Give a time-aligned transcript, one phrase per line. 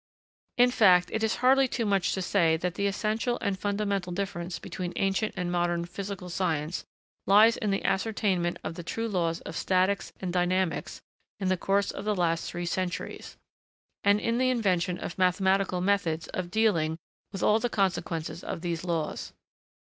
[0.57, 4.57] In fact, it is hardly too much to say that the essential and fundamental difference
[4.57, 6.83] between ancient and modern physical science
[7.27, 11.01] lies in the ascertainment of the true laws of statics and dynamics
[11.39, 13.37] in the course of the last three centuries;
[14.03, 16.97] and in the invention of mathematical methods of dealing
[17.31, 19.33] with all the consequences of these laws.